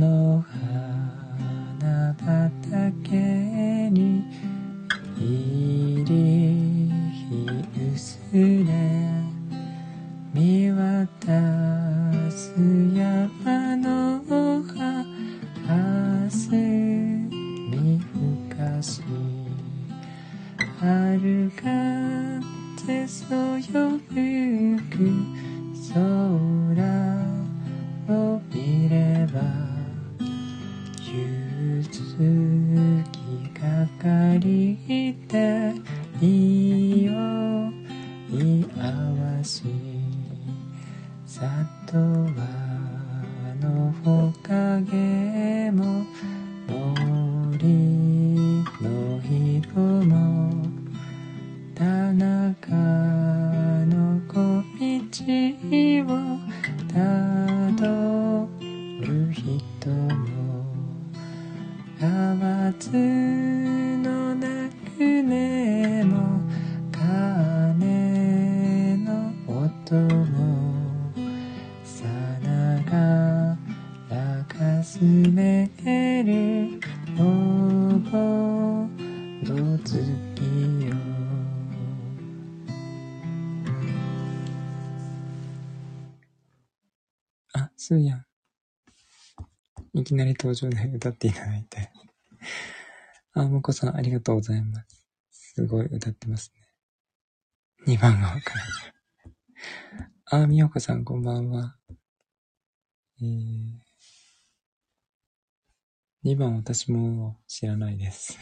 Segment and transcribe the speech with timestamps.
[0.00, 0.44] の
[90.20, 91.90] なり登場で歌っていただいて。
[93.32, 95.06] あ、もこさん、ありがとうございます。
[95.30, 96.52] すごい歌ってます
[97.86, 97.94] ね。
[97.94, 100.42] 2番がわからない。
[100.44, 101.78] あ、みよこさん、こんばんは。
[103.22, 103.80] えー、
[106.24, 108.38] 2番私も知らないです。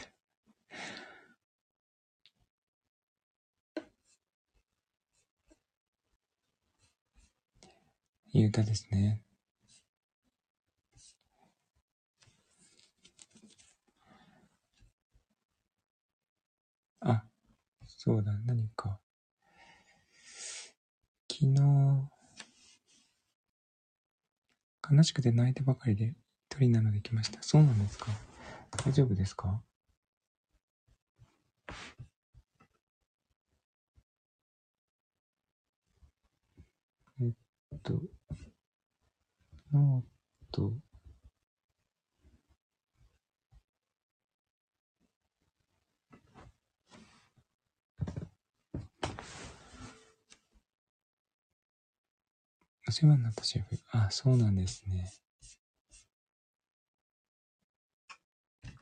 [8.33, 9.23] いい歌ですね。
[17.01, 17.25] あ、
[17.87, 19.01] そうだ、何か。
[21.31, 22.11] 昨日、
[24.91, 26.15] 悲しくて泣いてばかりで
[26.51, 27.43] 一人なので来ました。
[27.43, 28.07] そうなんですか？
[28.85, 29.63] 大丈夫ですか？
[37.21, 37.35] えっ
[37.83, 38.03] と、
[39.73, 40.07] ノー
[40.53, 40.73] ト、
[52.89, 53.79] お世話になったシェフ。
[53.91, 55.13] あ、そうなんですね。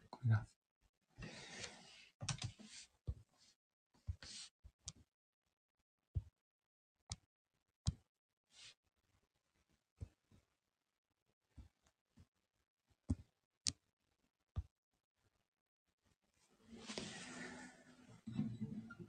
[0.08, 0.46] これだ。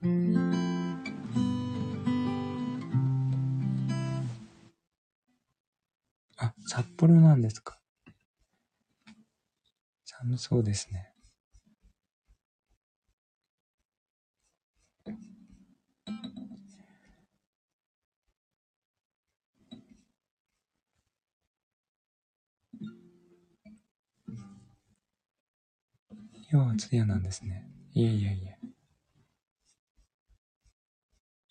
[0.02, 0.47] あ、
[6.70, 7.80] 札幌なんですか？
[10.04, 11.14] 寒そうですね。
[26.50, 27.66] 今日は通夜なんですね。
[27.94, 28.58] いえいえいえ。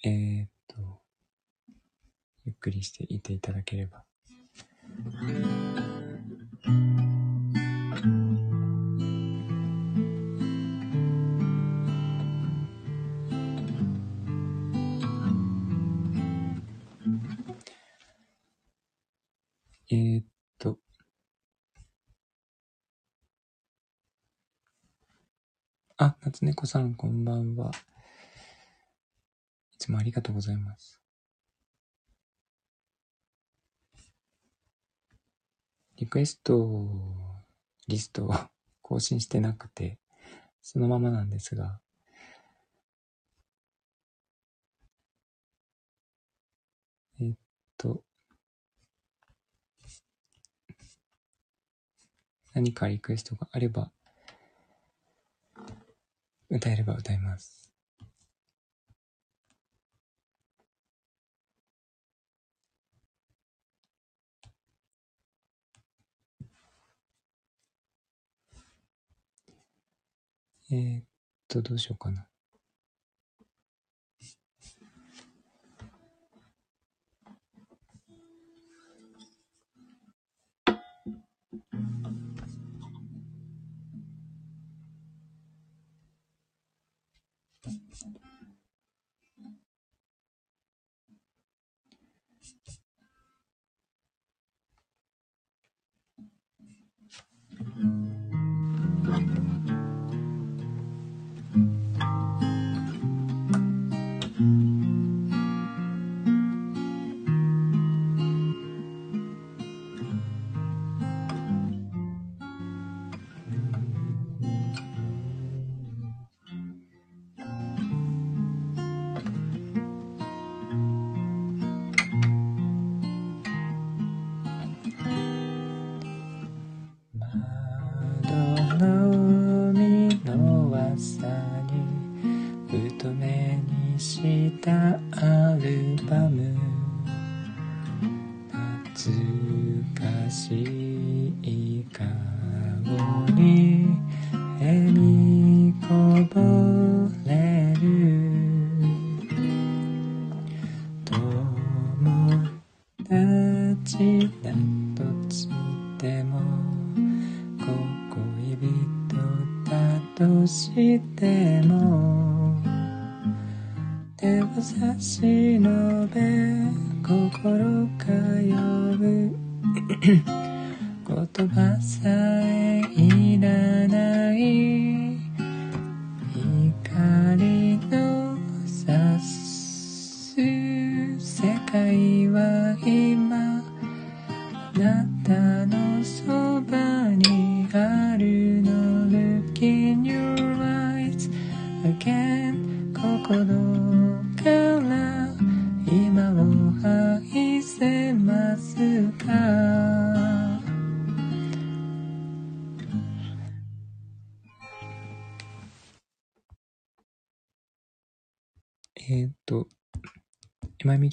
[0.09, 1.01] えー、っと、
[2.45, 4.06] ゆっくりしていていただければ。
[19.89, 20.25] えー、っ
[20.59, 20.79] と。
[25.97, 27.71] あ、夏猫さん、こんばんは。
[29.71, 31.06] いつもありがとうございます。
[35.97, 36.57] リクエスト
[37.87, 38.33] リストを
[38.81, 39.99] 更新してなくて、
[40.61, 41.81] そのままなんですが、
[47.19, 47.33] えっ
[47.77, 48.03] と、
[52.53, 53.91] 何かリクエストがあれば、
[56.49, 57.66] 歌えれば歌います。
[70.71, 71.05] えーっ
[71.49, 72.25] と、どうしようかな。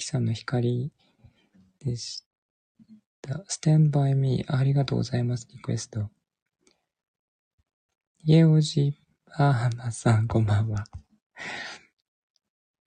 [0.05, 0.91] さんの光
[1.83, 2.23] でし
[3.21, 3.43] た。
[3.49, 5.47] Stand by me ありがとうございます。
[5.51, 6.09] リクエスト。
[8.23, 10.85] 家おじパーマさん、こんばんは。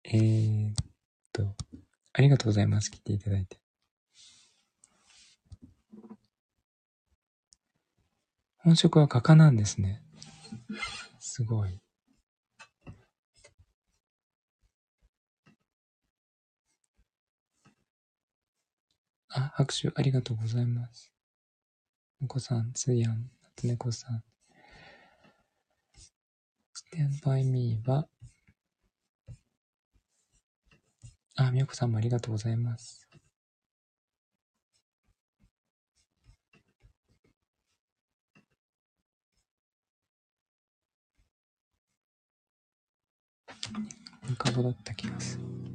[0.04, 0.76] えー、っ
[1.32, 1.56] と、
[2.14, 2.92] ありがとうございます。
[2.92, 3.58] 来ていただいて。
[8.58, 10.02] 本職は画家なんですね。
[11.20, 11.85] すごい。
[19.38, 21.12] あ、拍手ありがとうございます。
[22.22, 24.24] お子さん、つやん、夏猫さん。
[26.94, 28.08] Stand by me は、
[31.36, 33.10] あ、みよこさんもありがとうございます。
[44.30, 45.75] ニカボだった気がする。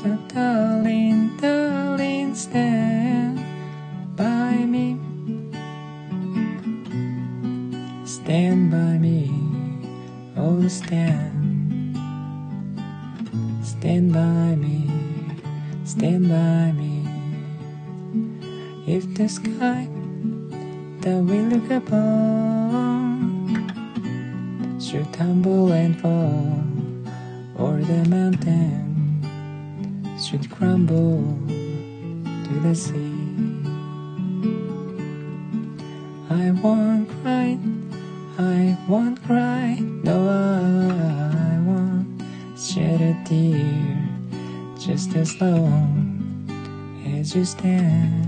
[0.00, 3.36] So darling, darling, stand
[4.16, 4.96] by me.
[8.06, 9.28] Stand by me,
[10.38, 11.98] oh stand.
[13.62, 14.88] Stand by me,
[15.84, 17.04] stand by me.
[18.86, 19.86] If the sky
[21.02, 22.09] that we look upon
[32.80, 33.12] sea.
[36.30, 37.58] I won't cry,
[38.38, 42.22] I won't cry, no, I won't
[42.56, 44.08] shed a tear,
[44.78, 46.48] just as long
[47.18, 48.19] as you stand,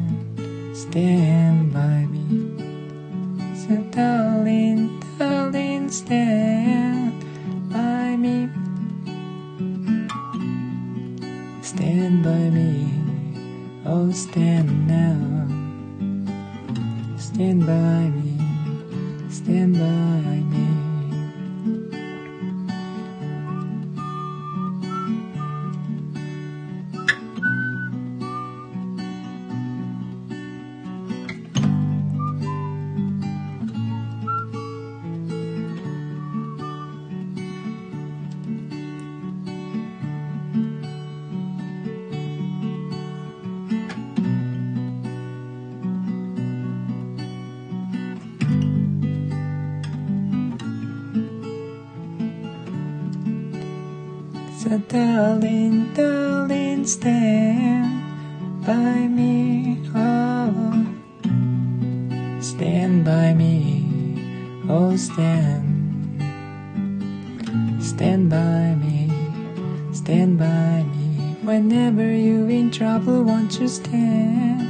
[70.02, 71.36] Stand by me.
[71.44, 74.66] Whenever you in trouble, won't you stand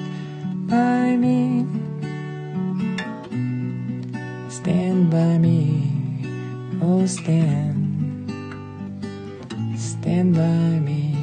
[0.69, 1.65] by me?
[4.51, 5.89] Stand by me.
[6.83, 8.29] Oh, stand.
[9.75, 11.17] Stand by me.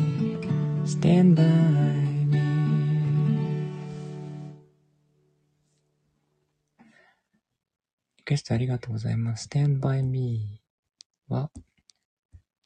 [0.86, 1.44] Stand by
[2.26, 2.40] me.
[8.18, 9.48] リクエストありがとうございます。
[9.48, 10.64] Stand by me
[11.28, 11.52] は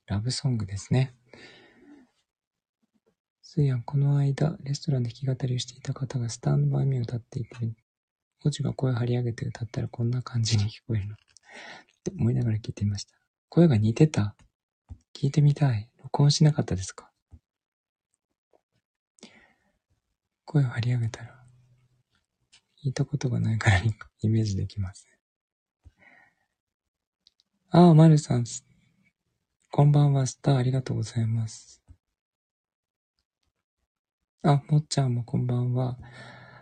[0.08, 1.14] ラブソングですね。
[3.56, 7.50] スーヤン、この間、レストランで弾き語りをしていた方がスタンドバイミーを歌っていて、
[8.42, 11.14] ゴチが声を張り上げて歌ったらこんな感じに聞こえるの。
[11.14, 11.18] っ
[12.04, 13.14] て思いながら聞いてみました。
[13.50, 14.36] 声が似てた？
[15.14, 15.88] 聞いてみたい。
[16.02, 17.12] 録音しなかったですか？
[20.46, 21.46] 声を張り上げたら、
[22.84, 23.84] 聞いたことがないから
[24.24, 25.08] イメージできます。
[27.70, 28.46] ああ、まるさん、
[29.70, 31.83] こんばんは、スターありがとうございます。
[34.46, 35.98] あ、もっちゃんもこんばんは。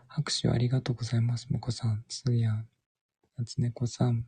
[0.07, 1.51] 拍手ありがとうございます。
[1.51, 2.67] もこさん、つーやん、
[3.39, 4.23] なつねこさん、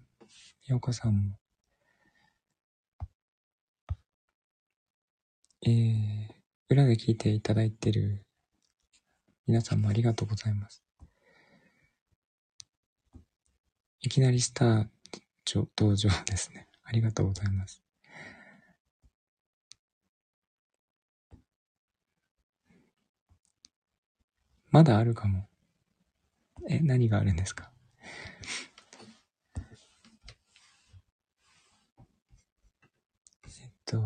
[0.65, 1.37] ようこさんも。
[5.67, 6.33] えー、
[6.69, 8.25] 裏で聞いていただいてる
[9.45, 10.83] 皆さんもありがとうございます。
[14.01, 14.87] いきなりスター
[15.77, 16.67] 登場ですね。
[16.83, 17.82] ありがとうございます。
[24.73, 25.47] まだあるかも。
[26.67, 27.71] え、何があるんですか？
[33.45, 34.01] えっと、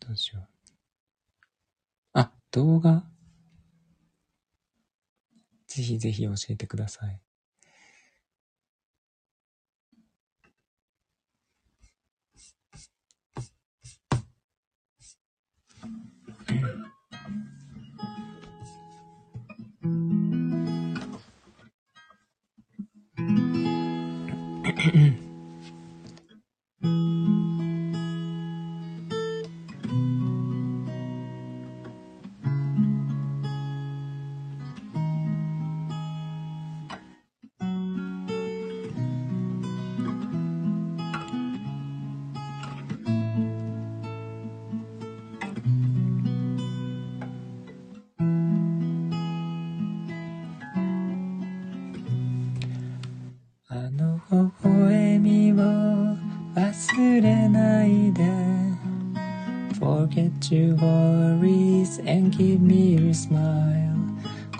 [0.00, 0.48] どうしよう。
[2.12, 3.06] あ、動画
[5.66, 7.21] ぜひぜひ教えてください。
[16.52, 16.82] mm
[62.36, 63.92] give me your smile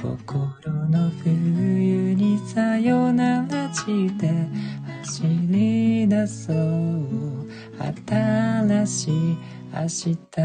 [0.02, 4.28] 心の冬にさよならして
[5.02, 7.32] 走り出そう。
[7.78, 9.38] 新しい
[9.72, 10.41] 明日。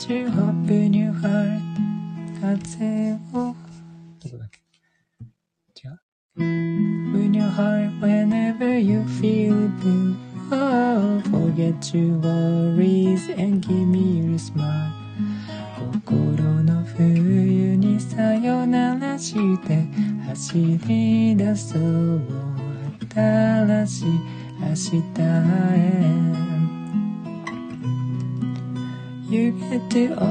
[0.00, 1.60] Got you hope in your heart
[2.40, 3.54] 風を
[4.22, 4.60] どこだっけ
[5.82, 6.00] 違う
[6.38, 10.14] In your heart whenever you feel blue
[10.50, 12.99] Oh, forget your worries
[29.93, 30.30] empty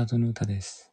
[0.00, 0.90] ザードの歌です。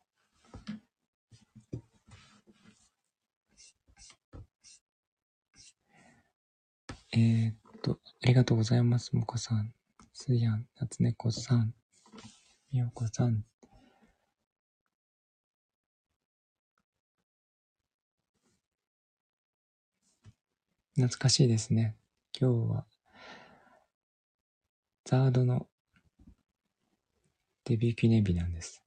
[7.14, 9.74] えー、っと、ありがとうございます、もこさん。
[10.12, 11.74] すやん、なつねこさん、
[12.70, 13.46] みよこさん。
[20.96, 21.96] 懐かしいですね。
[22.38, 22.86] 今日は、
[25.06, 25.70] ザードの
[27.64, 28.87] デビュー記念日なんです。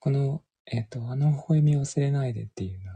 [0.00, 2.90] この、えっ、ー、と、あの微笑み忘れないでっていうの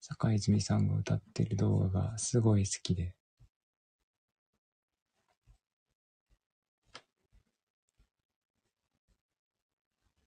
[0.00, 3.14] 坂井泉さんが歌ってる動画がすごい好きで、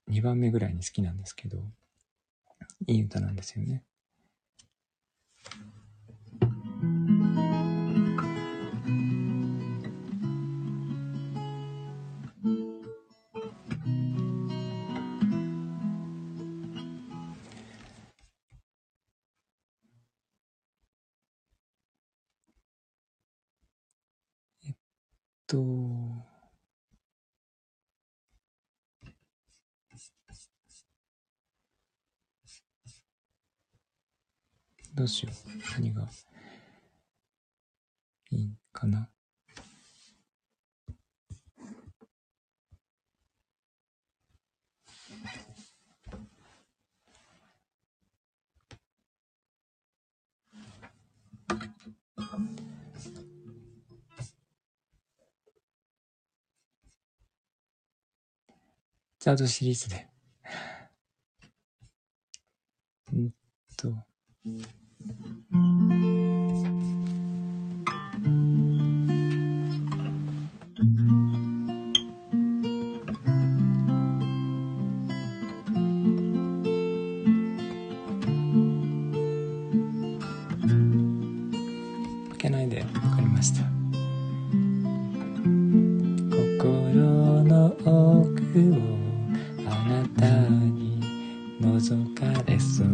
[0.10, 1.58] 2番目ぐらいに好きなんですけど、
[2.88, 3.84] いい歌なんですよね。
[25.48, 25.56] と、
[34.94, 35.72] どうしよう。
[35.74, 36.08] 何が。
[38.32, 39.10] いいかな。
[59.28, 60.08] ターシリーズで。
[63.12, 63.34] うん
[63.76, 63.94] と。
[82.30, 83.64] 負けないで分かりました
[86.32, 88.87] 心の奥を
[91.96, 92.88] かれそう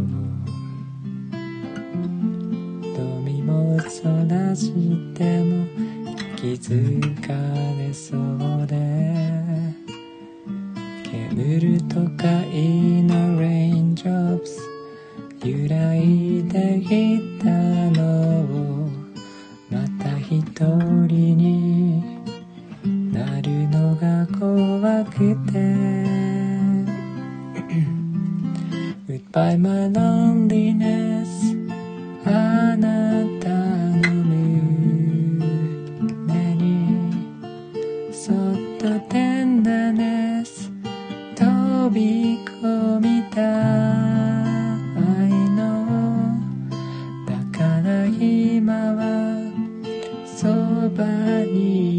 [2.82, 4.72] 瞳もそらし
[5.14, 5.66] ても
[6.36, 7.34] 気づか
[7.80, 9.34] れそうで。
[11.34, 14.62] 煙る都会のレインジョップス
[15.44, 17.33] 揺らいでいた
[29.34, 31.28] by my loneliness
[32.24, 34.14] あなたの
[36.28, 37.10] 目に
[38.14, 38.36] そっ
[38.78, 40.72] とテンダネス
[41.36, 43.42] 飛び込みた
[45.02, 45.60] 愛の。
[47.26, 49.02] だから今は
[50.28, 50.46] そ
[50.90, 51.04] ば
[51.52, 51.93] に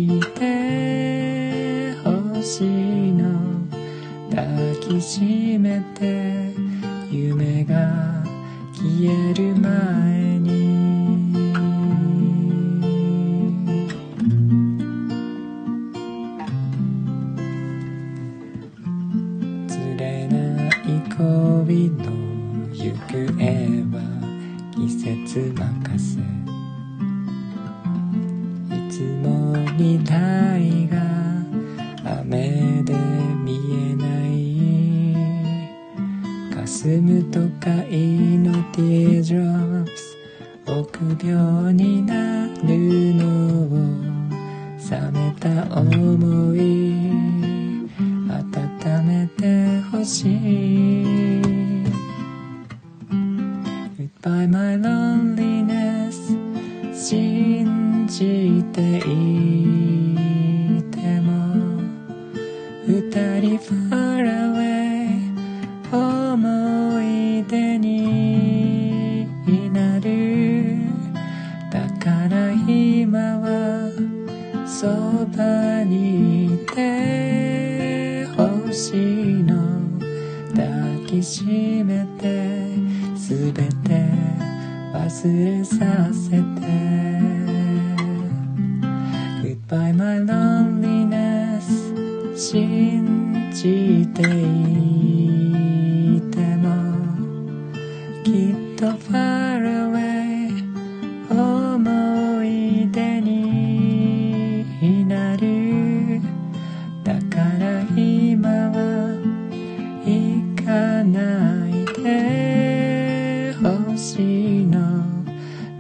[111.05, 115.05] ないでほしいの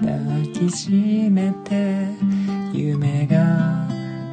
[0.00, 0.90] 抱きし
[1.30, 2.06] めて
[2.72, 3.88] 夢が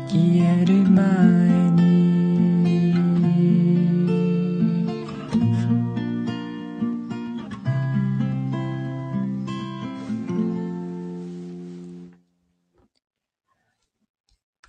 [0.08, 2.02] 消える前に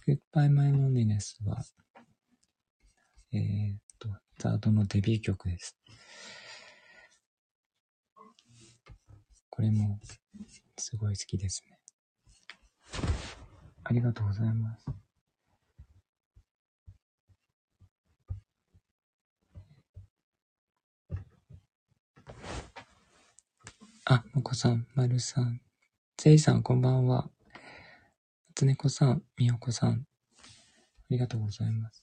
[0.07, 1.63] Goodbye My Loneliness は、
[3.33, 4.09] えーっと、
[4.39, 5.77] ザードのデビュー曲です。
[9.63, 10.01] これも、
[10.77, 11.79] すごい好きですね。
[13.85, 14.87] ありがとうございます。
[24.05, 25.61] あ、もこさん、まるさん、
[26.17, 27.31] ぜいさん、こんばんは。
[28.57, 30.45] つねこさん、みよこさん、あ
[31.09, 32.02] りがとうございます。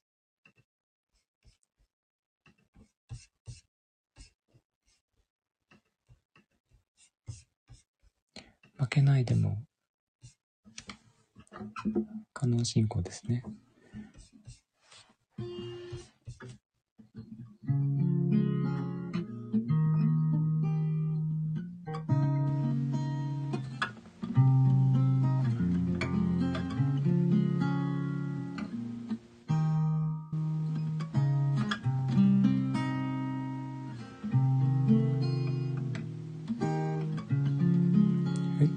[8.80, 9.62] 負けないでも、
[12.32, 13.44] 可能進行ですね。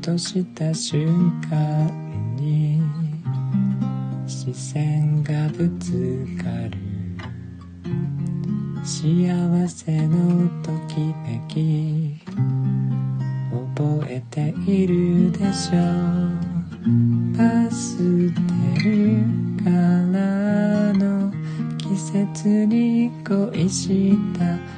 [0.02, 2.82] とした瞬間に
[4.26, 6.76] 視線がぶつかる。
[8.82, 12.20] 幸せのときめき
[13.78, 15.80] 覚えているでしょう。
[17.36, 17.96] パス
[18.32, 19.22] テル
[19.62, 21.32] からの
[21.78, 24.71] 季節に恋した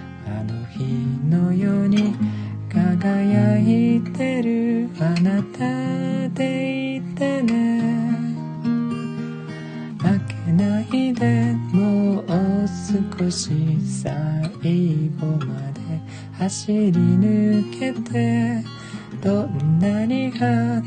[16.38, 18.64] 走り抜けて
[19.22, 20.82] どんなに離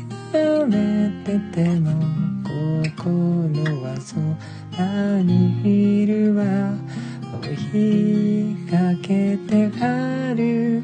[0.66, 1.90] れてても
[2.96, 4.16] 心はそ
[4.76, 4.84] ば
[5.22, 6.44] にいるわ。
[7.72, 10.82] 追いかけて遥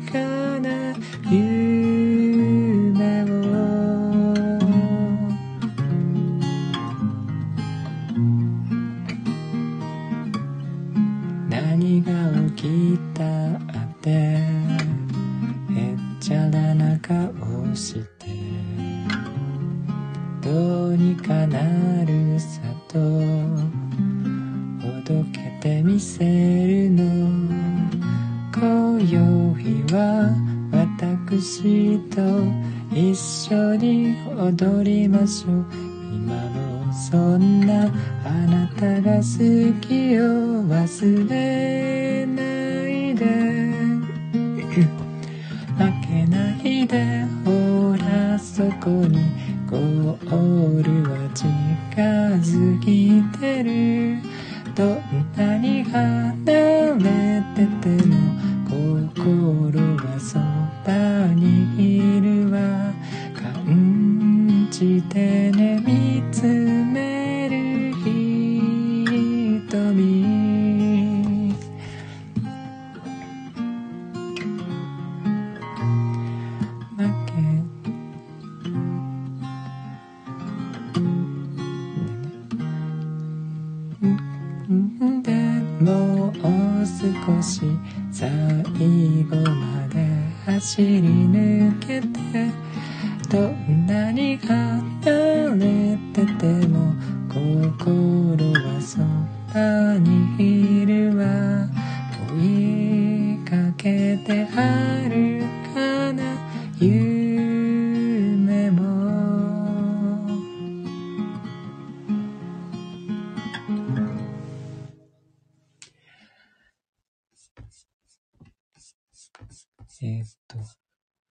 [120.03, 120.59] えーっと、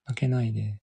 [0.05, 0.79] 負けないで。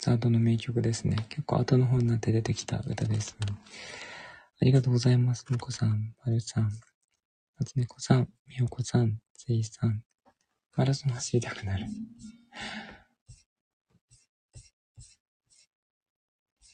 [0.00, 1.26] ザードの名曲ですね。
[1.28, 3.36] 結構後の方になって出てきた歌です、
[4.60, 5.44] ありがとうございます。
[5.50, 6.70] むこさん、まるさん、
[7.58, 10.02] 夏猫さん、みよこさん、せいさん。
[10.78, 11.86] マラソン走りたくなる。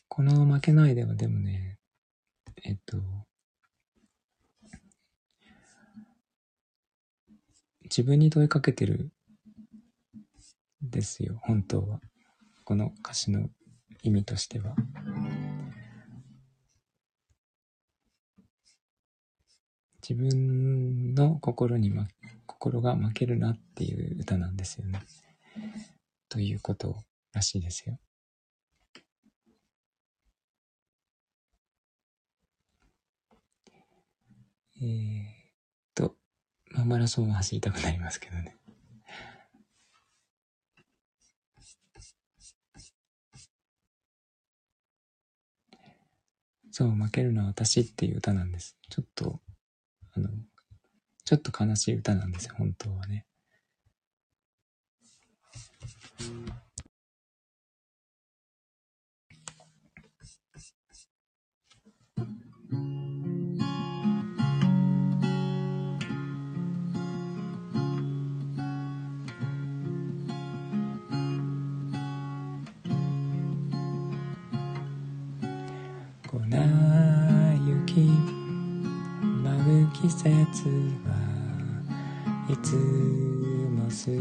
[0.09, 1.79] この負けないではでもね、
[2.65, 2.99] えっと、
[7.85, 9.11] 自分に問いかけてる
[10.83, 11.99] ですよ、本当は。
[12.65, 13.49] この歌詞の
[14.03, 14.77] 意味としては。
[20.07, 22.07] 自分の心に、ま、
[22.65, 25.03] 心が負けるなっていう歌なんですよね。
[26.31, 26.97] ということ
[27.35, 27.99] らしいですよ。
[34.81, 35.27] えー、っ
[35.95, 36.17] と、
[36.71, 38.57] まあ、マラソンは走りたくなりますけどね。
[46.71, 48.79] そう、負けるのは私っていう歌なんです。
[48.89, 49.43] ちょっと、
[50.15, 50.31] あの、
[51.25, 53.27] ちょっと悲しい歌なんですよ、本当はね。
[80.05, 80.29] 季節
[81.07, 81.17] は
[82.51, 84.21] いつもすれ違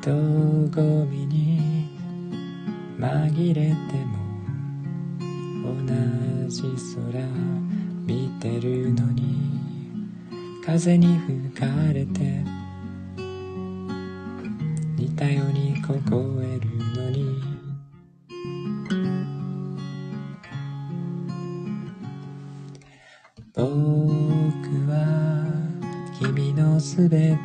[0.00, 0.10] 人
[0.72, 1.90] 混みに
[2.96, 3.74] 紛れて
[4.06, 4.14] も
[5.64, 7.26] 同じ空
[8.06, 9.50] 見てるのに
[10.64, 12.44] 風に吹かれて
[14.96, 15.98] 似たように凍
[16.44, 16.79] える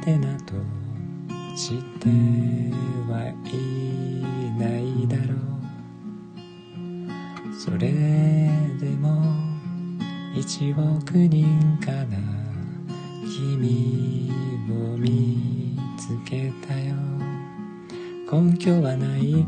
[0.05, 0.53] てなど
[1.57, 2.09] 知って
[3.09, 3.53] はい
[4.59, 5.37] ないだろう。
[7.59, 9.23] それでも
[10.35, 12.19] 一億人かな。
[13.25, 14.31] 君
[14.69, 16.93] を見つけたよ。
[18.31, 19.47] 根拠はない。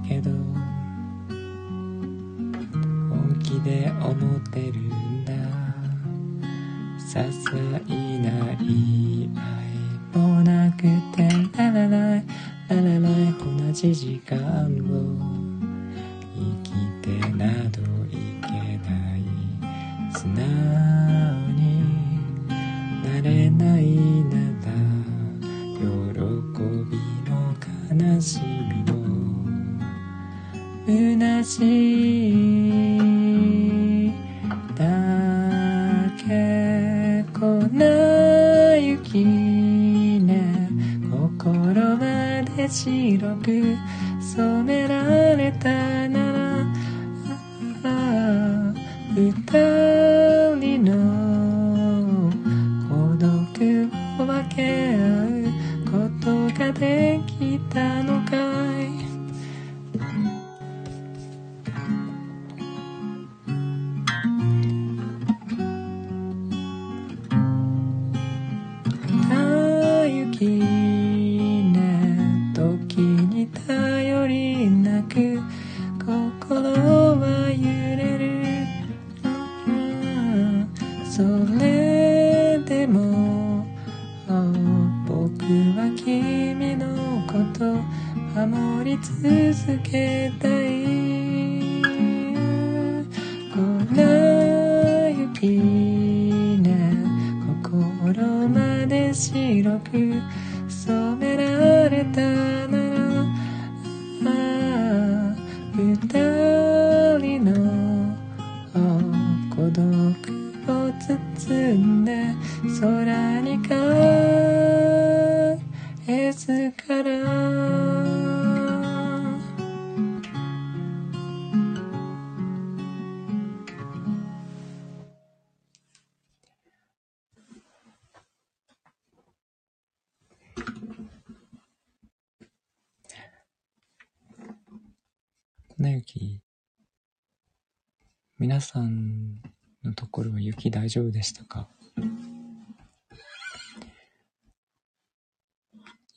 [138.57, 139.39] 皆さん
[139.83, 141.69] のところは雪大丈夫でしたか？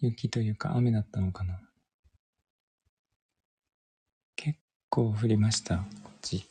[0.00, 1.60] 雪というか雨だったのかな？
[4.36, 6.46] 結構降りました、こっち。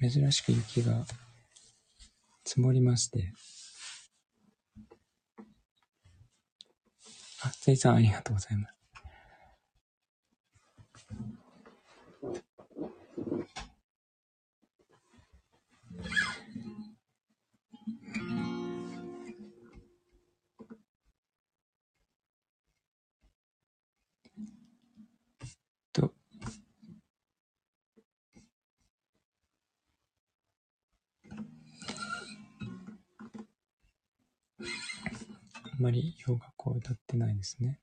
[0.00, 1.04] 珍しく雪が
[2.46, 3.34] 積もりまして。
[7.62, 8.81] ついさんありがとうございます。
[37.52, 37.78] ですね。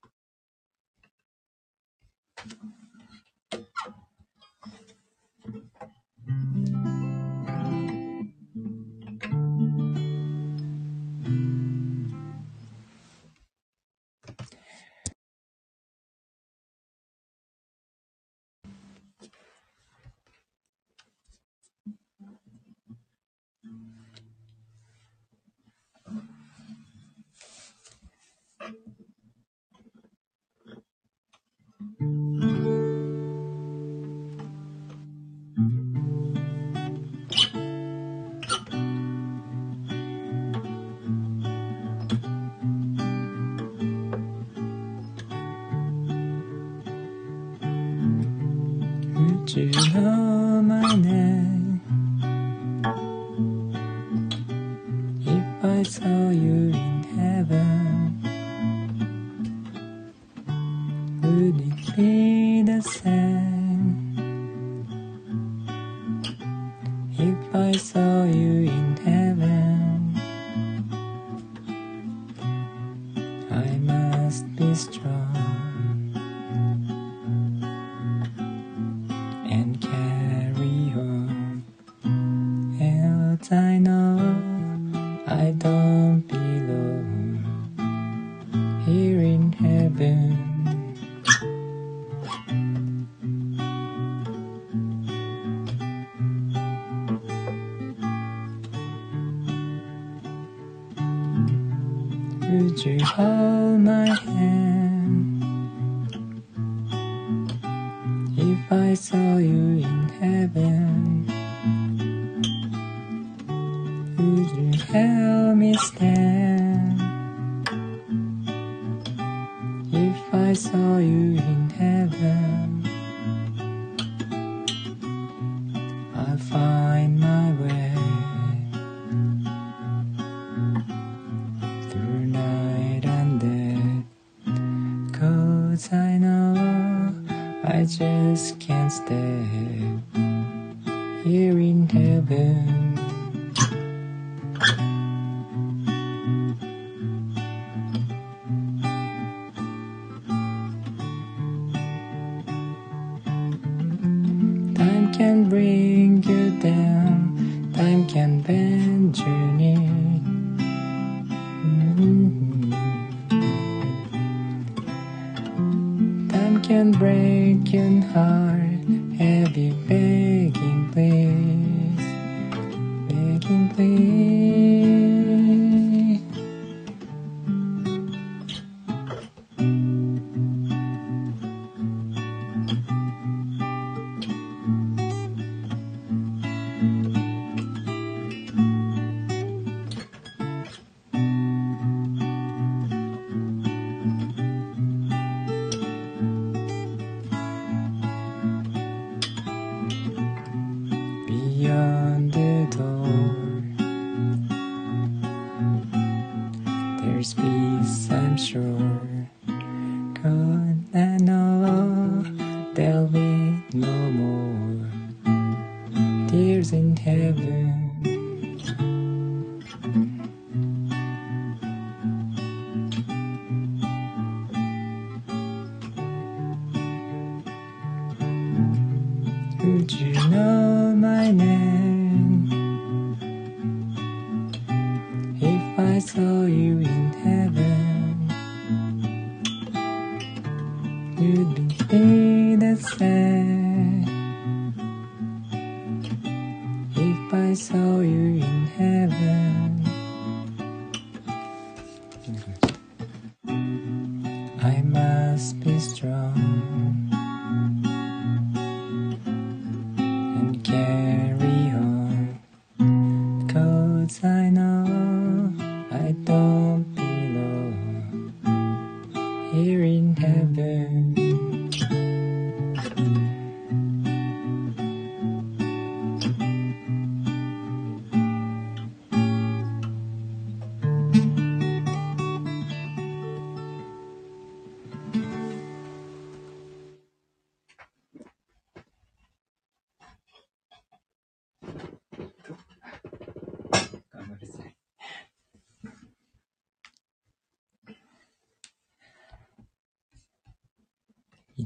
[173.49, 174.28] simply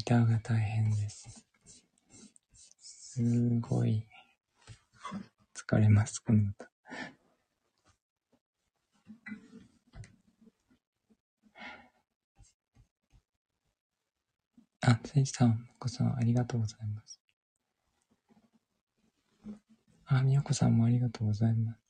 [0.04, 1.46] ターが大変です。
[2.80, 4.06] すごい
[5.56, 6.70] 疲れます、この歌。
[14.86, 17.22] あ、せいじさん、もこさん、ありがとうございます。
[20.06, 21.83] あ、みよこさんもありがとうございます。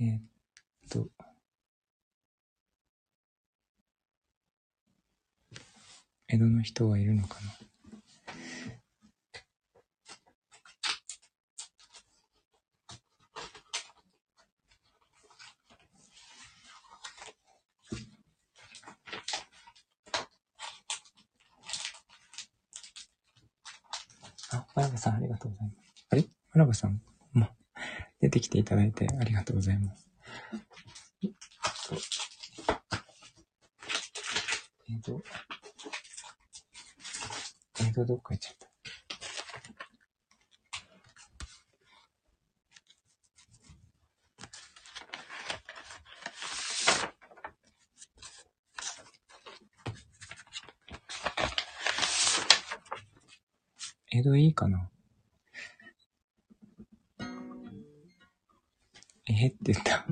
[0.00, 0.22] えーっ
[0.90, 1.08] と。
[6.26, 7.50] 江戸の人はいるのかな？
[24.50, 26.06] あ、村場さんありがとうございます。
[26.10, 26.24] あれ？
[26.52, 27.00] 村場さん？
[28.24, 30.08] 出てきていただいてありがとうございます。
[34.88, 35.22] えっと、
[37.80, 38.66] えっと、どっか行っちゃった。
[54.10, 54.88] 江戸いいかな？
[59.48, 60.06] って言った。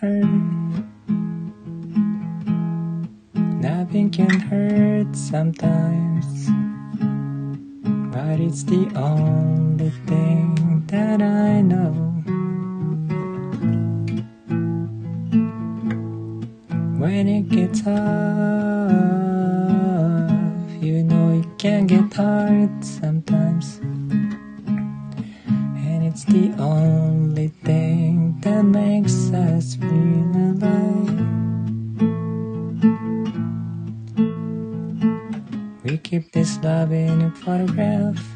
[0.00, 0.84] Hurt.
[3.34, 6.50] Nothing can hurt sometimes.
[8.12, 11.92] But it's the only thing that I know.
[16.98, 17.90] When it gets tough,
[20.82, 23.78] you know it can get hard sometimes.
[25.86, 27.05] And it's the only
[37.42, 38.35] photograph.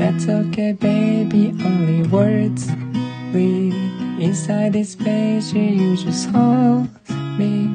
[0.00, 1.54] That's okay, baby.
[1.62, 2.70] Only words
[3.34, 3.74] live
[4.18, 5.52] inside this page.
[5.52, 6.88] You just hold
[7.38, 7.68] me.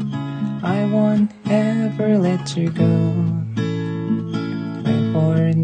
[0.63, 3.13] I won't ever let you go.
[4.83, 5.54] Wait for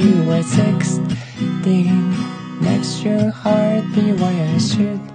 [0.00, 2.14] you were sixteen.
[2.60, 5.09] Next, your heart be why I should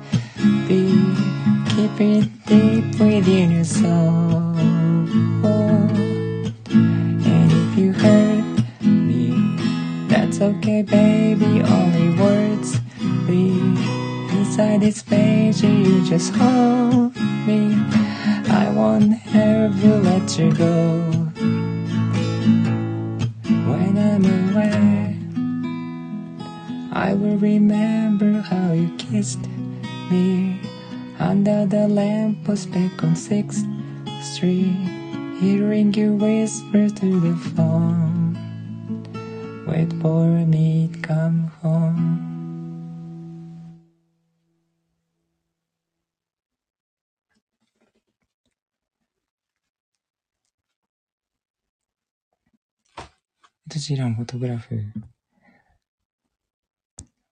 [53.86, 54.80] どちらもフォトグラフ。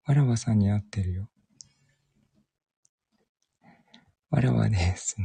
[0.07, 1.31] わらわさんに会ってるよ。
[4.29, 5.17] わらわです。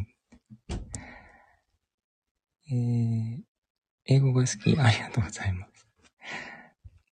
[2.72, 3.42] えー、
[4.06, 4.80] 英語が好き。
[4.80, 5.86] ありがとうございます。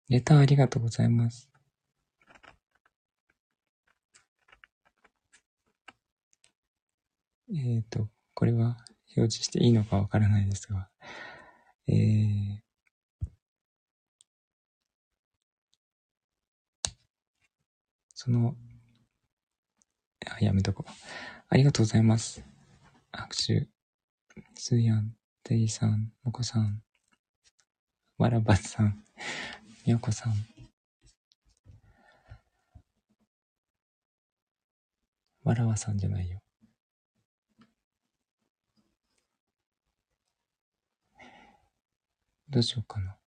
[0.08, 1.50] レターありがとうございます。
[7.52, 8.76] えっ、と、これは
[9.16, 10.88] 表示していいのかわからないですが、
[11.88, 12.63] えー、
[18.24, 18.56] その、
[20.24, 20.90] あ、やめとこう。
[21.50, 22.42] ありがとうございます。
[23.12, 23.68] 握手、
[24.54, 26.82] スーヤン、テイさん、モコさん、
[28.16, 29.04] わらばさん、
[29.84, 30.32] みよこさん、
[35.42, 36.40] わらわさんじゃないよ。
[42.48, 43.18] どうしようかな。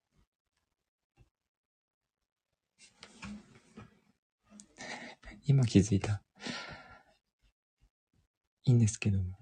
[5.49, 6.21] 今気づいた。
[8.65, 9.37] いいんですけども。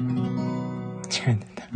[0.00, 1.68] 違えてた。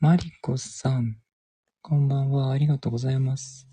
[0.00, 1.16] マリコさん。
[1.82, 2.52] こんばんは。
[2.52, 3.66] ありがとうございます。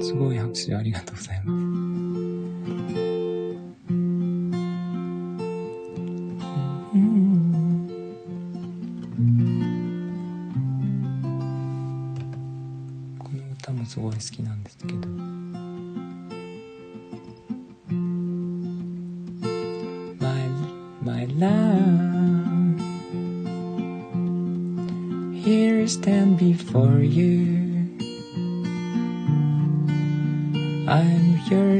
[0.00, 2.01] すごい拍手ありがとうございます。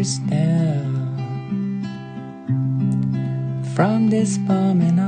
[0.02, 1.82] tears down
[3.74, 5.01] from this moment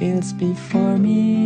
[0.00, 1.39] fields before me.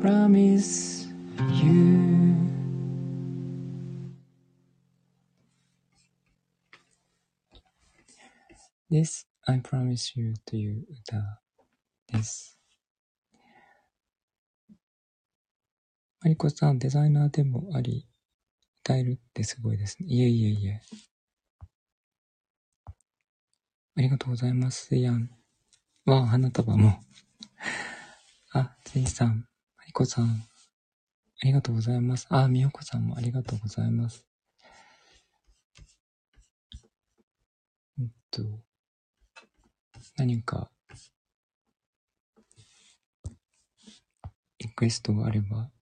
[0.00, 1.10] Promise
[1.62, 2.34] you.
[8.88, 9.28] です。
[9.44, 11.42] I promise you という歌
[12.10, 12.58] です。
[16.22, 18.08] マリコさん、デザイナーでもあり、
[18.82, 20.06] 歌えるってすごいですね。
[20.08, 20.80] いえいえいえ。
[23.96, 24.96] ありがとうございます。
[24.96, 25.28] やん。
[26.06, 27.00] わあ、花束も。
[28.54, 29.49] あ、ついさん、
[29.90, 30.46] マリコさん、あ
[31.42, 32.28] りがとうございます。
[32.30, 34.24] あ、みよこさんもありがとうございます。
[37.98, 38.42] えっと、
[40.16, 40.70] 何か、
[44.60, 45.72] リクエストがあれば、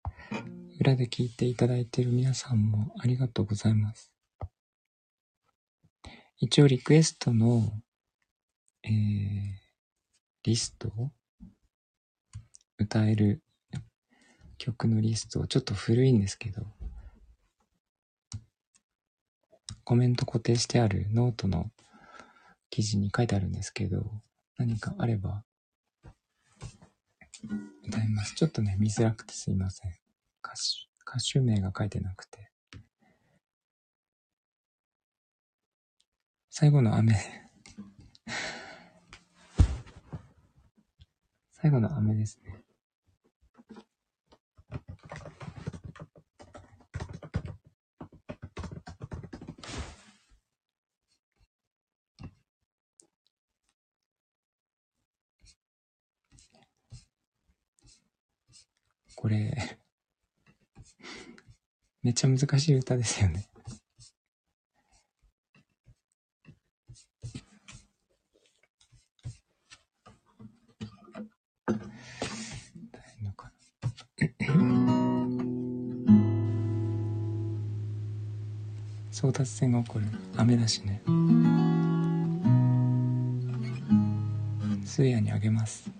[0.80, 4.10] 裏で聞いていただいている皆さんもありがとうございます。
[6.38, 7.70] 一応リクエストの、
[8.84, 8.90] えー、
[10.44, 10.90] リスト
[12.78, 13.42] 歌える
[14.58, 16.66] 曲のリスト、ちょっと古いんですけど、
[19.84, 21.70] コメント固定してあるノートの
[22.68, 24.04] 記事に書いてあるんですけど、
[24.58, 25.44] 何かあれば
[27.86, 28.34] 歌います。
[28.34, 29.92] ちょっとね、見づらくてすいません。
[30.42, 30.58] 歌手、
[31.18, 32.50] 歌手名が書いてなくて。
[36.50, 37.16] 最後の雨。
[41.52, 42.67] 最後の雨ですね。
[59.20, 59.52] これ、
[62.04, 63.48] めっちゃ難しい歌ですよね。
[71.66, 71.76] 大
[73.16, 73.52] 変のか
[79.10, 80.06] 争奪戦が起こる。
[80.36, 81.02] 雨だしね。
[84.84, 85.90] 通夜にあげます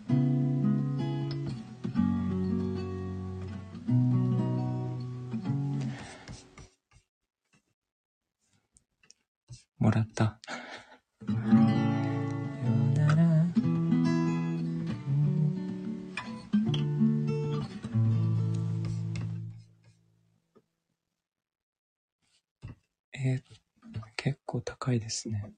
[9.79, 10.39] もらった
[23.13, 23.43] えー
[24.17, 25.53] 結構高いですね。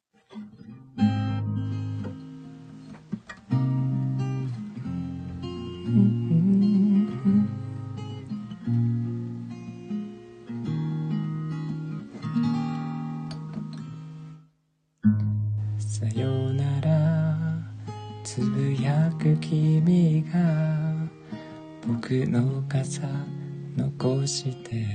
[23.77, 24.87] 残して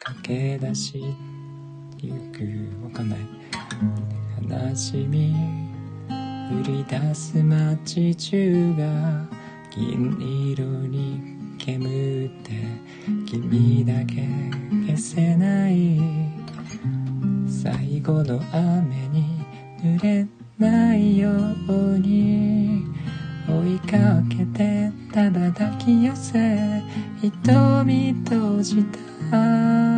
[0.00, 1.00] 駆け出し
[1.98, 3.20] ゆくわかんない
[4.70, 5.32] 悲しみ
[6.08, 9.28] 降り出す街中が
[9.70, 11.20] 銀色に
[11.56, 12.50] 煙って
[13.26, 14.26] 君だけ
[14.88, 16.00] 消せない
[17.46, 19.44] 最後の雨に
[19.80, 20.26] 濡れ
[20.58, 22.84] ないように
[23.48, 26.82] 追いかけてただ抱き寄せ
[27.22, 28.82] 瞳閉じ
[29.30, 29.89] た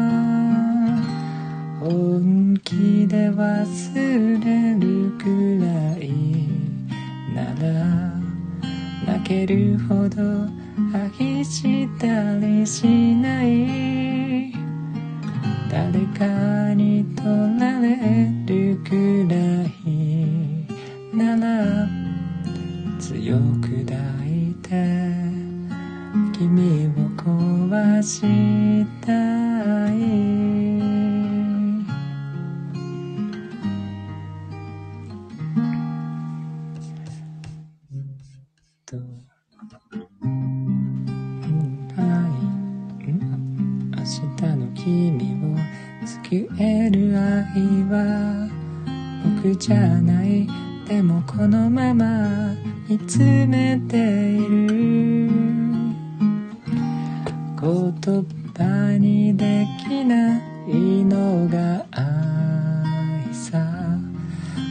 [59.93, 63.59] きないのが愛さ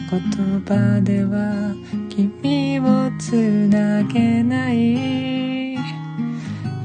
[0.10, 0.20] 言
[0.66, 1.76] 葉では
[2.10, 3.34] 君をつ
[3.68, 5.76] なげない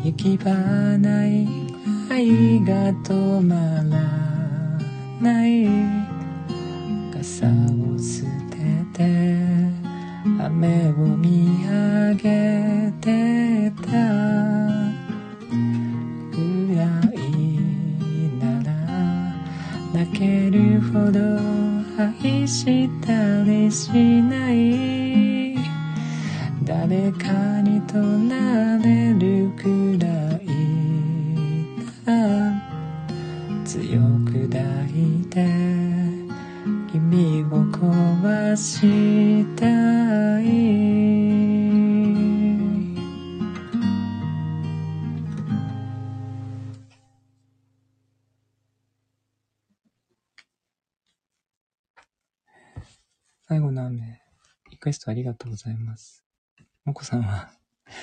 [0.04, 0.52] 行き場
[0.98, 1.48] ない
[2.10, 4.02] 愛が止まら
[5.20, 5.66] ない
[7.14, 8.58] 傘を捨て
[8.92, 9.04] て
[10.38, 12.65] 雨を見上げ
[21.06, 21.20] ほど
[21.98, 23.90] 愛したりし
[24.22, 25.56] ない
[26.64, 27.94] 誰かにと
[28.28, 30.46] られるくらい
[32.04, 32.60] な
[33.64, 35.46] 強く抱いて
[36.90, 39.95] 君を壊した。
[54.86, 56.24] クエストありがとうございます。
[56.84, 57.50] もこさんは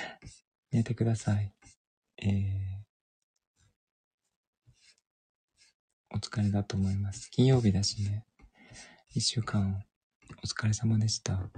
[0.70, 1.50] 寝てください。
[2.18, 2.84] えー、
[6.10, 7.30] お疲れだと思います。
[7.30, 8.26] 金曜日だしね。
[9.14, 9.82] 一週間、
[10.42, 11.50] お疲れ様でした。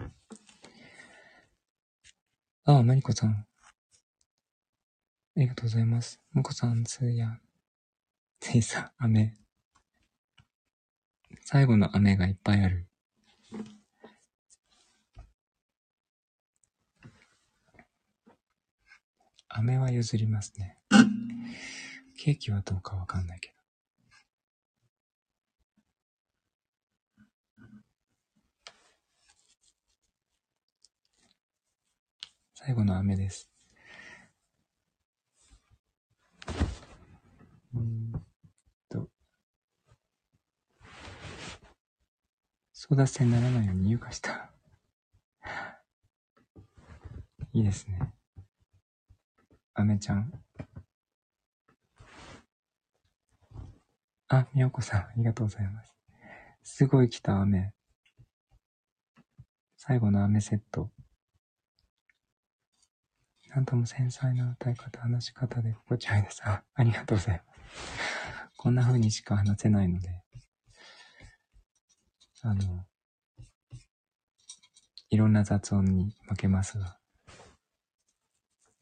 [2.63, 3.31] ああ、まりこさん。
[3.33, 3.47] あ
[5.35, 6.21] りがとうございます。
[6.31, 7.43] もこさん、つやん、
[8.39, 9.37] ついさ、雨。
[11.43, 12.86] 最後の雨がいっぱいある。
[19.59, 20.77] 飴は譲りますね。
[22.19, 23.55] ケーキはどうかわかんないけど。
[32.53, 33.51] 最後の飴です。
[37.75, 38.13] うん
[38.91, 39.09] と。
[42.75, 44.51] 争奪戦にならないように入荷した。
[47.55, 48.16] いいですね。
[49.79, 50.33] あめちゃん。
[54.29, 55.95] あ、みよこさん、ありがとうございます。
[56.63, 57.75] すごい来た、雨。
[59.77, 60.91] 最後の雨セット。
[63.55, 66.41] なんとも繊細な歌い方、話し方で心地よいです。
[66.43, 67.61] あ、ありがとうございます。
[68.57, 70.09] こんな風にしか話せないので、
[72.41, 72.87] あの、
[75.11, 76.99] いろんな雑音に負けますが。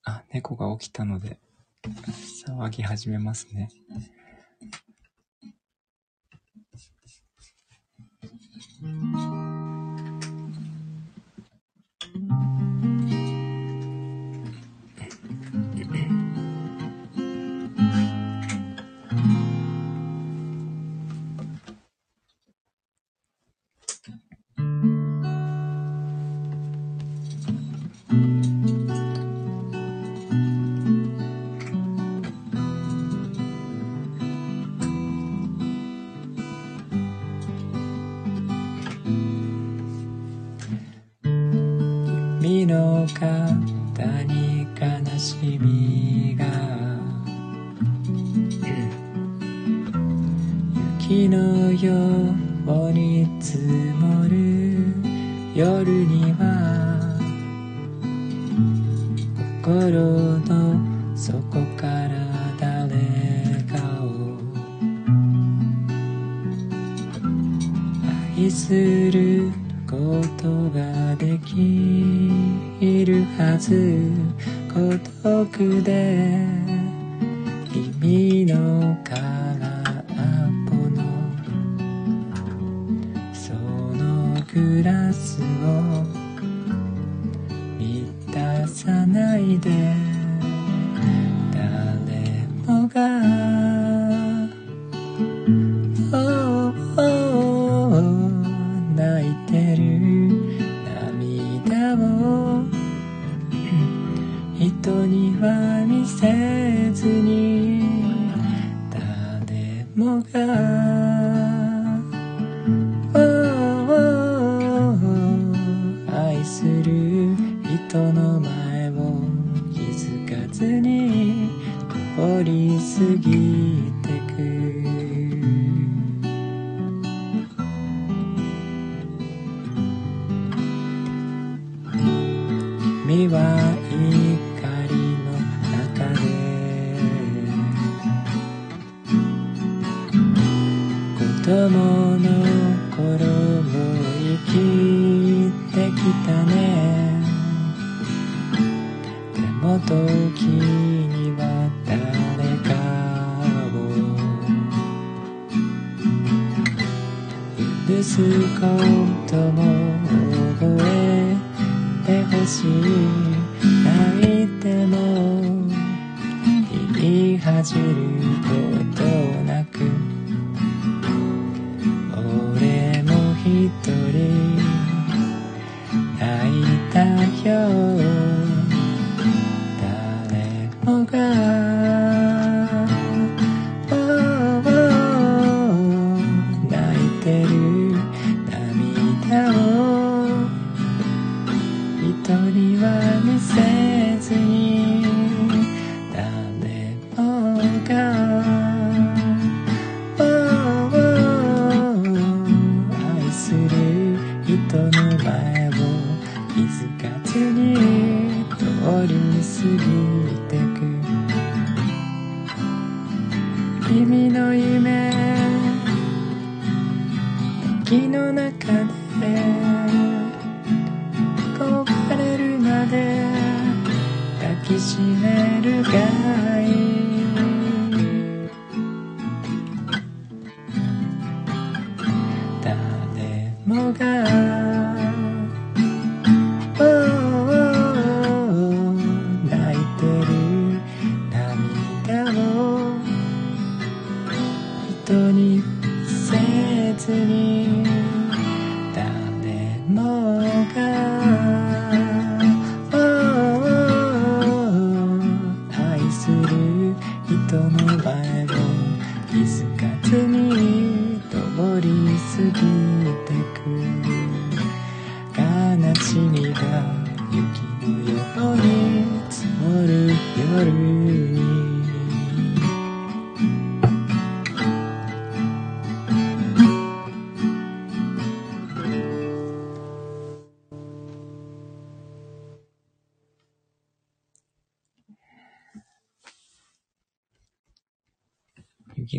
[0.04, 1.38] あ、猫が起きたので、
[2.46, 3.68] 騒ぎ始めますね。
[8.82, 9.43] うん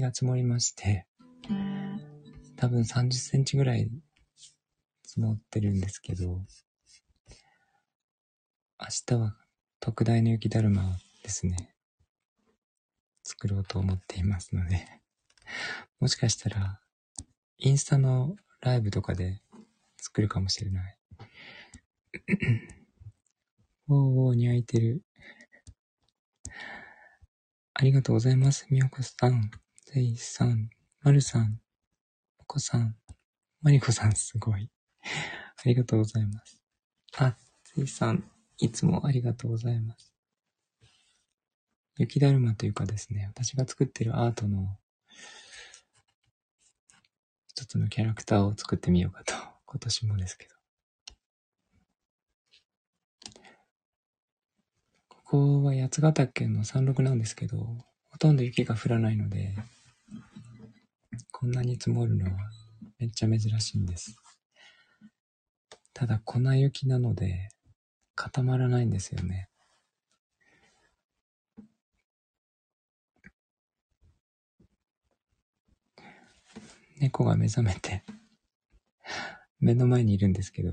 [0.06, 1.08] が積もりまして、
[2.56, 3.90] 多分30センチぐらい
[5.04, 6.46] 積もってるんですけど、
[8.80, 9.36] 明日は
[9.80, 11.76] 特大の雪だるまですね、
[13.24, 14.86] 作ろうと思っていますので、
[16.00, 16.80] もしかしたら、
[17.58, 19.42] インスタのライブとかで
[19.98, 20.98] 作るかもしれない。
[23.90, 25.02] おーお、にゃいてる。
[27.74, 29.52] ありがとうございます、みおこさん。
[29.96, 30.70] せいさん、
[31.04, 31.62] まるさん、
[32.38, 32.98] おこさん、
[33.62, 34.70] まりこさん、すごい。
[35.02, 35.08] あ
[35.64, 36.62] りがとうございます。
[37.16, 40.14] あ、せいさん、いつもありがとうございます。
[41.98, 44.78] 雪だるまというかですね、私が作ってるアートの
[47.48, 49.34] 一つのキャラクターを作ってみようかと。
[49.66, 50.56] 今年もですけど。
[55.08, 57.78] ここは八ヶ岳の山麓なんですけど、
[58.10, 59.56] ほとんど雪が降らないので、
[61.32, 62.32] こんなに積もるのは
[63.00, 64.16] めっちゃ珍しいんです。
[65.94, 67.50] ただ粉雪なので
[68.16, 69.50] 固まらないんですよね。
[77.00, 78.04] 猫が目覚めて
[79.60, 80.72] 目の前にいるんですけど、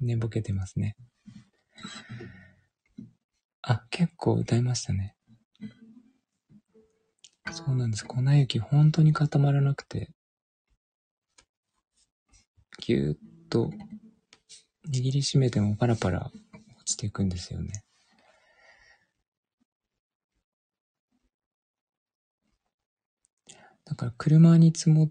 [0.00, 0.96] 寝ぼけてますね。
[3.62, 5.14] あ、結構歌いましたね。
[7.48, 8.04] そうなんです。
[8.04, 10.10] 粉雪本当に固まらなくて、
[12.78, 13.18] ぎゅーっ
[13.48, 13.70] と
[14.88, 16.30] 握りしめてもパラパラ
[16.78, 17.82] 落ちていくんですよね。
[23.84, 25.10] だから車に積もっ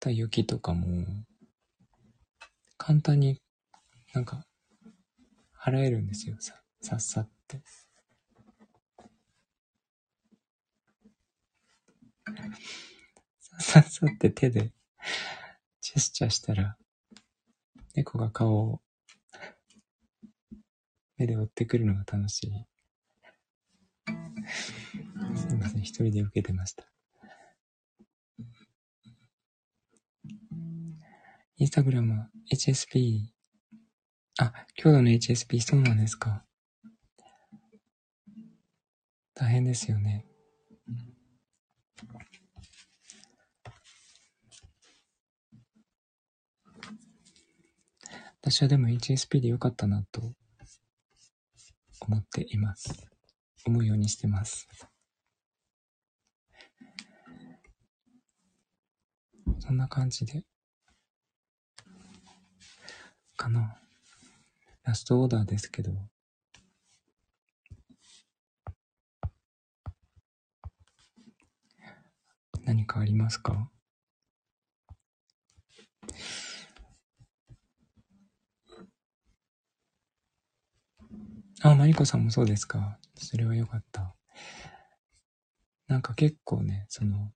[0.00, 1.06] た雪とかも、
[2.76, 3.40] 簡単に
[4.12, 4.44] なんか
[5.56, 6.36] 払えるんですよ。
[6.40, 7.62] さ、さっさって。
[13.58, 14.72] さっさって手で
[15.80, 16.76] ジェスチャーしたら、
[17.94, 18.80] 猫が顔を
[21.16, 22.66] 目で追ってくるのが楽しい。
[25.36, 26.84] すいません、一人で受けてました。
[31.58, 33.28] インスタグラム、HSP。
[34.38, 36.44] あ、強度の HSP、そうなんですか。
[39.34, 40.26] 大変ですよね。
[48.48, 50.32] 私はでも HSP でよかったなと
[52.00, 52.94] 思っています。
[53.66, 54.68] 思うようにしてます。
[59.58, 60.44] そんな感じで。
[63.36, 63.80] かな。
[64.84, 65.90] ラストオーダーですけど。
[72.66, 73.70] 何かありますか？
[81.62, 82.98] あ、マリコさんもそうですか？
[83.14, 84.16] それはよかった。
[85.86, 87.30] なんか結構ね、その、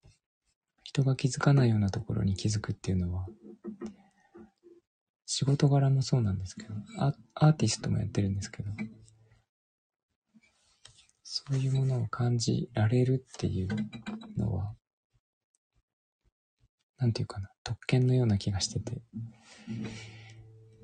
[0.82, 3.26] 人が気づかないようなところに気づくっていうのは、
[5.26, 8.70] 仕事柄もそうなんですけど、アアーティストもやってるんですけど、
[11.22, 13.68] そういうものを感じられるっていう
[14.36, 14.74] のは、
[17.00, 19.00] なんていうかな、特権のような気がしてて、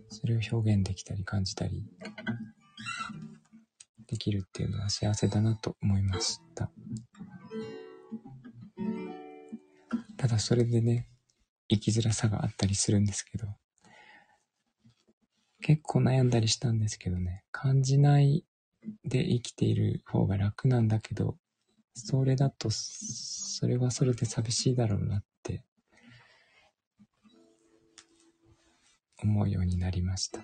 [0.08, 1.84] それを表現できたり感じたり
[4.06, 6.70] できるっていうのは幸せだなと思いました。
[10.16, 11.06] ただそれでね、
[11.68, 13.46] 生きづらさがあったりするんですけど、
[15.60, 18.42] 結構悩んだりしたんですけどね、感じない
[19.04, 21.36] で生きている方が楽なんだけど、
[21.92, 25.62] それだと、それはそれで寂しいだろうなって
[29.22, 30.40] 思うようになりました。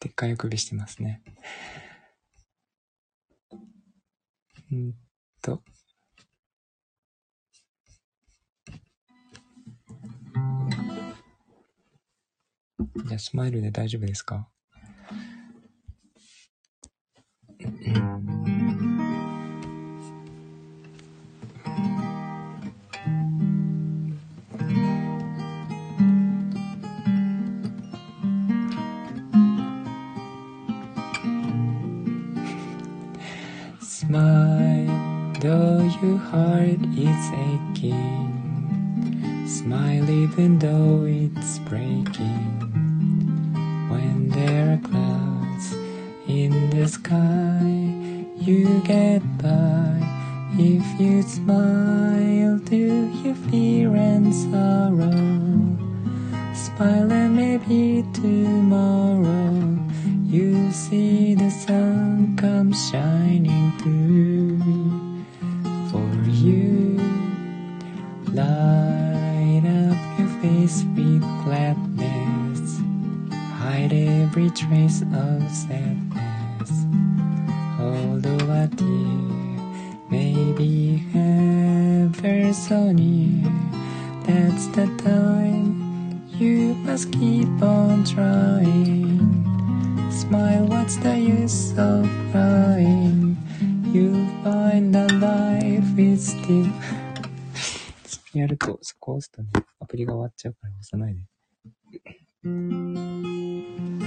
[0.00, 1.22] でっかい首してますね。
[4.72, 5.09] うん
[13.07, 14.47] じゃあ、スマイルで大丈夫ですか
[17.59, 18.35] うん。
[34.07, 38.33] Smile, though your heart is aching.
[39.47, 42.68] Smile even though it's breaking.
[43.90, 45.74] When there are clouds
[46.28, 47.66] in the sky,
[48.36, 49.98] you get by.
[50.56, 55.10] If you smile to your fear and sorrow,
[56.54, 59.78] smile and maybe tomorrow
[60.24, 64.60] you see the sun come shining through
[65.90, 66.96] for you.
[68.32, 71.89] Light up your face with gladness,
[73.79, 76.71] hide every trace of sadness.
[77.79, 79.15] Although a tear
[80.09, 83.49] may be ever so near,
[84.23, 89.23] that's the time you must keep on trying.
[90.11, 93.37] Smile, what's the use of crying?
[93.93, 96.69] You'll find that life is still
[98.33, 101.28] や ると、そこ押すとね、アプリが終わっちゃうから押さないで。
[102.42, 103.99] Música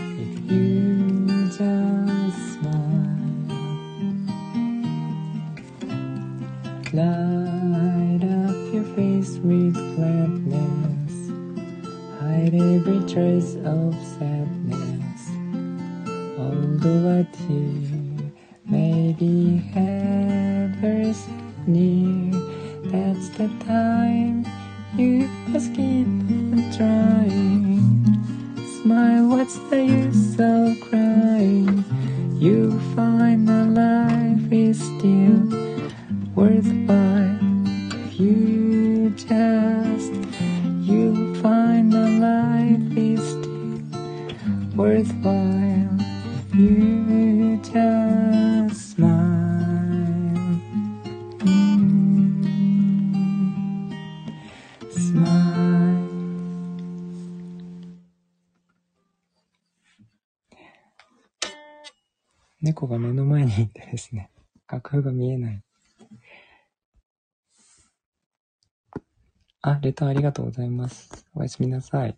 [69.94, 71.28] レターありがとうございます。
[71.36, 72.18] おやすみなさい。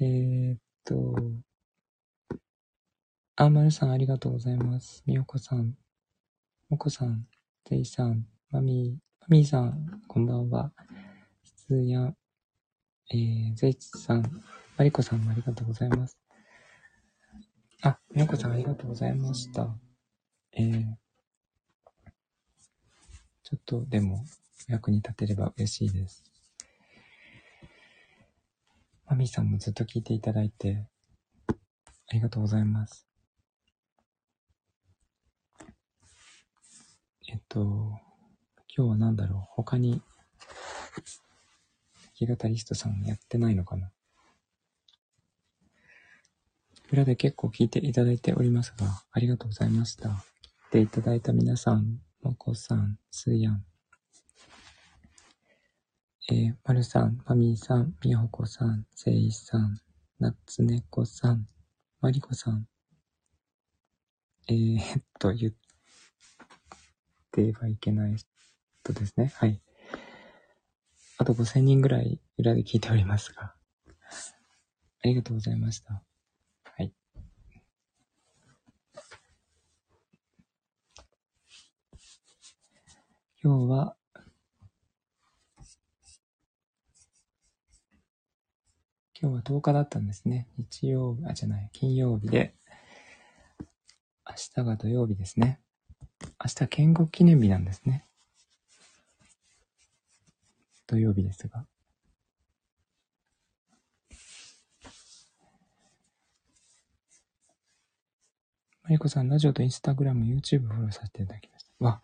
[0.00, 1.14] えー、っと、
[3.36, 5.04] あ、まるさんありがとうございます。
[5.06, 5.76] みよこさん、
[6.68, 7.28] もこさん、
[7.64, 10.72] ぜいさん、まみー、まみーさん、こんばんは。
[11.44, 12.12] つや、
[13.12, 14.42] えー、ぜいちさん、
[14.76, 16.18] まりこさんもありがとうございます。
[17.82, 19.68] あ、みよこさんありがとうございました。
[20.54, 20.84] えー、
[23.44, 24.24] ちょっとでも
[24.68, 26.29] お役に立てれば嬉しいです。
[29.10, 30.86] まみさんもずっと聞いていただいて、
[31.48, 31.54] あ
[32.12, 33.08] りがとうございます。
[37.28, 37.58] えっと、
[38.76, 39.54] 今日は何だろう？
[39.56, 40.00] 他に、
[42.20, 43.90] 弾き語りストさんやってないのかな？
[46.92, 50.10] 裏で結構聞いていただいておりますが、ありがとうございました。
[50.68, 53.64] 来ていただいた皆さん、もこさん、すーやん、
[56.64, 59.80] まるさん、まみーさん、みほこさん、せいさん、
[60.20, 61.48] なつねこさん、
[62.00, 62.68] まりこさん、
[64.46, 65.52] えー、っ と、言っ
[67.32, 69.32] てはいけない人ですね。
[69.34, 69.60] はい。
[71.18, 73.54] あと5000人ぐらい裏で聞いておりますが、
[75.02, 76.02] ありがとうございました。
[76.64, 76.92] はい。
[83.42, 83.96] 今日は、
[89.22, 90.48] 今日は10日だったんですね。
[90.56, 92.54] 日曜日、あ、じゃない、金曜日で、
[94.26, 95.60] 明日が土曜日ですね。
[96.42, 98.06] 明日建国記念日なんですね。
[100.86, 101.66] 土曜日ですが。
[108.84, 111.84] マリコさん、ラジオとインスタグラム、YouTube フォローさせていただきました。
[111.84, 112.00] わ、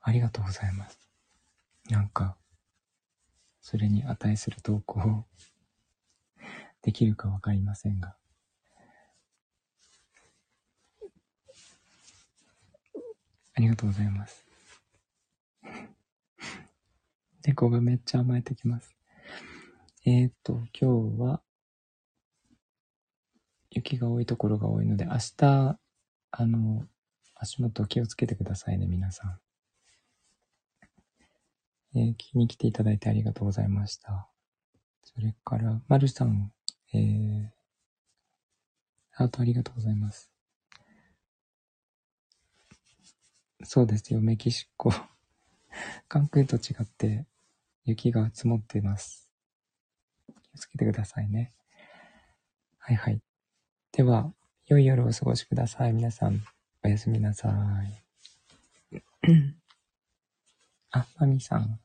[0.00, 0.96] ありがとうございます。
[1.90, 2.36] なんか、
[3.60, 5.24] それに値する投稿を
[6.86, 8.14] できるかわかりませんが。
[13.54, 14.46] ありがとうございます。
[17.44, 18.94] 猫がめっちゃ甘えてきます。
[20.04, 21.42] えー、っと、今日は、
[23.72, 25.80] 雪が多いところが多いので、明日、
[26.30, 26.86] あの、
[27.34, 29.40] 足元気をつけてくださいね、皆さん。
[31.96, 34.28] えー聞きに来ていただいてありがとうございました。
[35.02, 36.52] それから、まるさん、
[36.96, 37.48] えー、
[39.10, 40.30] ハートありがとうございます。
[43.64, 44.92] そうですよ、メキシコ。
[46.08, 47.26] 関空と違って
[47.84, 49.30] 雪が積もっています。
[50.42, 51.52] 気をつけてくださいね。
[52.78, 53.20] はいはい。
[53.92, 54.32] では、
[54.66, 55.92] 良い夜をお過ごしください。
[55.92, 56.42] 皆さん、
[56.82, 57.50] おやすみなさ
[58.92, 59.00] い。
[60.90, 61.80] あ、まみさん。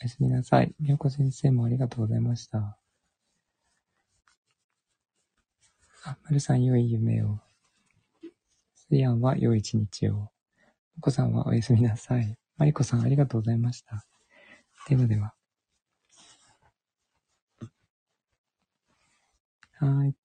[0.00, 0.74] おやすみなさい。
[0.80, 2.81] みよこ先生もありがとうございました。
[6.04, 7.38] あ、まるさん良い夢を。
[8.74, 10.14] すやんは良い一日を。
[10.14, 10.30] も
[11.00, 12.36] こさんはおやすみなさい。
[12.56, 14.04] まりこさんありがとうございました。
[14.88, 15.34] ではでは。
[19.78, 20.21] はい。